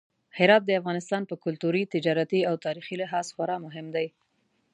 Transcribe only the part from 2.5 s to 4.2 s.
تاریخي لحاظ خورا مهم دی.